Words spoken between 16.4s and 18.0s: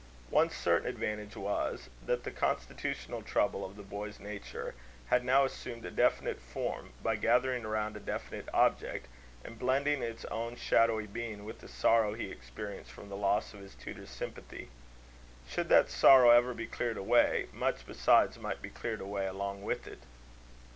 be cleared away, much